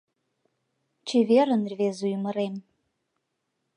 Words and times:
Чеверын, 1.07 1.61
рвезе 1.71 2.07
ӱмырем. 2.15 2.55